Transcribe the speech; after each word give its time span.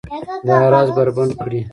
دا 0.47 0.57
راز 0.73 0.87
بربنډ 0.95 1.31
کړي 1.43 1.59